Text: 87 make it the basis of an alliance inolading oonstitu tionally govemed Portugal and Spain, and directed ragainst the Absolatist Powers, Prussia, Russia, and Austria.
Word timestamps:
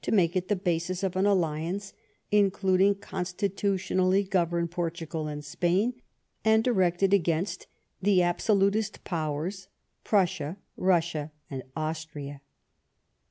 87 0.03 0.15
make 0.15 0.35
it 0.35 0.47
the 0.47 0.55
basis 0.55 1.03
of 1.03 1.15
an 1.15 1.27
alliance 1.27 1.93
inolading 2.31 2.95
oonstitu 2.95 3.53
tionally 3.75 4.27
govemed 4.27 4.71
Portugal 4.71 5.27
and 5.27 5.45
Spain, 5.45 5.93
and 6.43 6.63
directed 6.63 7.11
ragainst 7.11 7.67
the 8.01 8.23
Absolatist 8.23 9.03
Powers, 9.03 9.67
Prussia, 10.03 10.57
Russia, 10.75 11.31
and 11.51 11.61
Austria. 11.75 12.41